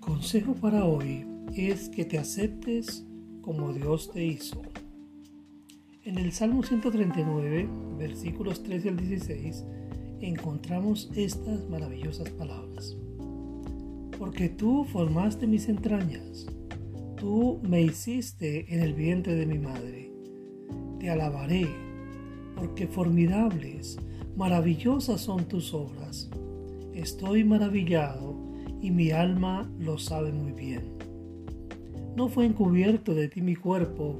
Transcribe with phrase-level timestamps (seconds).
[0.00, 1.24] consejo para hoy
[1.56, 3.06] es que te aceptes
[3.42, 4.60] como Dios te hizo.
[6.02, 9.64] En el Salmo 139, versículos 13 al 16,
[10.20, 12.96] encontramos estas maravillosas palabras.
[14.18, 16.46] Porque tú formaste mis entrañas,
[17.16, 20.10] tú me hiciste en el vientre de mi madre.
[20.98, 21.68] Te alabaré,
[22.56, 23.96] porque formidables,
[24.36, 26.28] maravillosas son tus obras.
[26.94, 28.37] Estoy maravillado
[28.80, 30.92] y mi alma lo sabe muy bien.
[32.16, 34.16] No fue encubierto de ti mi cuerpo,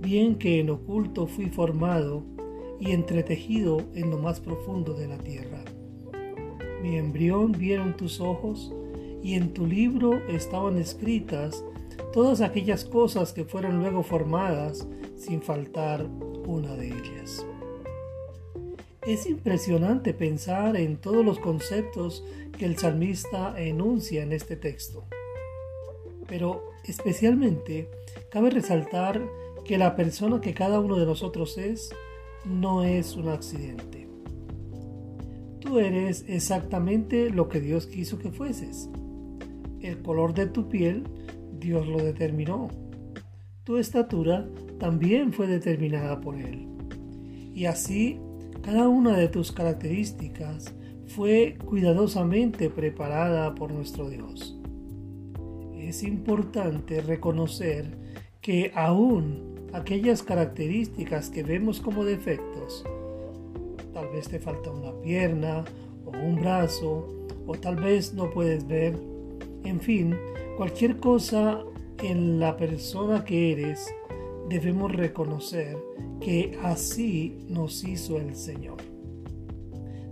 [0.00, 2.22] bien que en oculto fui formado
[2.80, 5.64] y entretejido en lo más profundo de la tierra.
[6.82, 8.72] Mi embrión vieron tus ojos
[9.22, 11.64] y en tu libro estaban escritas
[12.12, 16.06] todas aquellas cosas que fueron luego formadas sin faltar
[16.46, 17.44] una de ellas.
[19.06, 22.24] Es impresionante pensar en todos los conceptos
[22.58, 25.04] que el salmista enuncia en este texto.
[26.26, 27.88] Pero especialmente
[28.30, 29.22] cabe resaltar
[29.64, 31.90] que la persona que cada uno de nosotros es
[32.44, 34.08] no es un accidente.
[35.60, 38.88] Tú eres exactamente lo que Dios quiso que fueses.
[39.80, 41.04] El color de tu piel,
[41.60, 42.68] Dios lo determinó.
[43.62, 44.48] Tu estatura
[44.80, 46.66] también fue determinada por Él.
[47.54, 48.20] Y así,
[48.66, 50.74] cada una de tus características
[51.06, 54.58] fue cuidadosamente preparada por nuestro Dios.
[55.78, 57.96] Es importante reconocer
[58.40, 62.84] que aún aquellas características que vemos como defectos,
[63.94, 65.64] tal vez te falta una pierna
[66.04, 68.98] o un brazo, o tal vez no puedes ver,
[69.62, 70.16] en fin,
[70.56, 71.62] cualquier cosa
[72.02, 73.86] en la persona que eres,
[74.48, 75.76] debemos reconocer
[76.20, 78.76] que así nos hizo el Señor.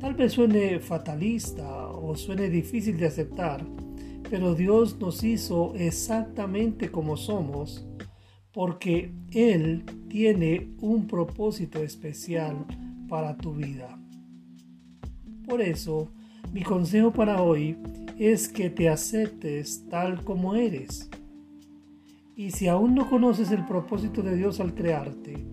[0.00, 3.64] Tal vez suene fatalista o suene difícil de aceptar,
[4.30, 7.86] pero Dios nos hizo exactamente como somos
[8.52, 12.64] porque Él tiene un propósito especial
[13.08, 13.98] para tu vida.
[15.46, 16.10] Por eso,
[16.52, 17.76] mi consejo para hoy
[18.18, 21.10] es que te aceptes tal como eres.
[22.40, 25.46] Y si aún no conoces el propósito de Dios al crearte,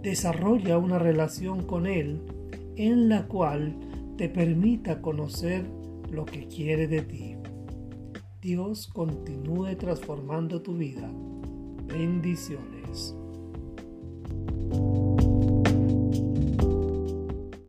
[0.00, 2.22] desarrolla una relación con Él
[2.76, 3.74] en la cual
[4.16, 5.68] te permita conocer
[6.08, 7.34] lo que quiere de ti.
[8.40, 11.10] Dios continúe transformando tu vida.
[11.88, 13.16] Bendiciones.